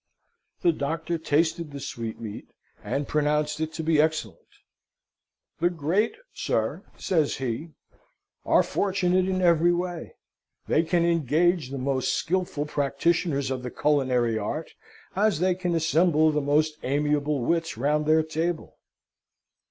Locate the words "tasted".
1.19-1.69